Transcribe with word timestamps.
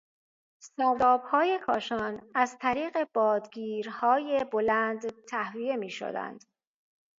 سردابهای 0.59 1.59
کاشان 1.65 2.21
از 2.35 2.57
طریق 2.57 3.07
بادگیریهای 3.13 4.45
بلند 4.51 5.25
تهویه 5.29 5.75
میشدند. 5.75 6.43